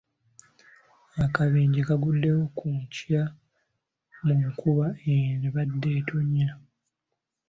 Akabenje 1.25 1.79
kaguddewo 1.87 2.43
ku 2.57 2.67
nkya 2.81 3.23
mu 4.25 4.33
nkuba 4.49 4.87
ebadde 5.47 5.89
etonnya. 5.99 6.49